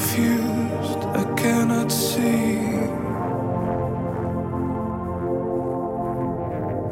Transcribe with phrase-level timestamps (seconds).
[0.00, 2.56] confused, I cannot see.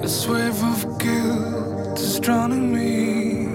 [0.03, 3.49] This wave of guilt is drowning me.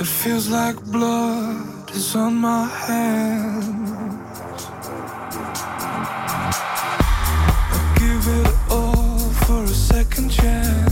[0.00, 3.90] It feels like blood is on my hands.
[7.76, 10.87] I give it all for a second chance.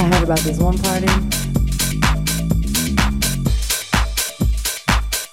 [0.00, 1.06] I heard about this one party.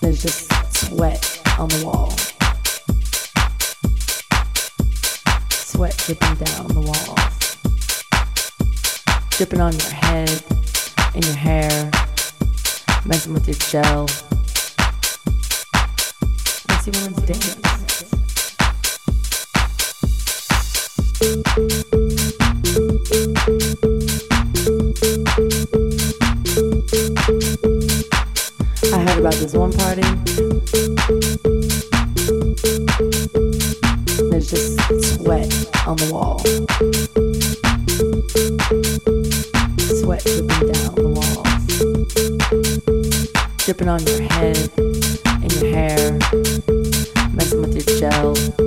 [0.01, 2.11] There's just sweat on the wall.
[5.51, 7.55] Sweat dripping down the walls.
[9.37, 10.43] Dripping on your head,
[11.15, 11.89] in your hair,
[13.05, 14.01] messing with your gel.
[16.67, 17.25] Makes you want to
[21.71, 21.86] dance.
[29.27, 30.01] about this one party.
[34.29, 34.79] There's just
[35.15, 35.51] sweat
[35.85, 36.39] on the wall.
[39.99, 41.47] Sweat dripping down the walls.
[43.65, 44.71] Dripping on your head
[45.43, 46.13] and your hair.
[47.33, 48.66] Messing with your gel.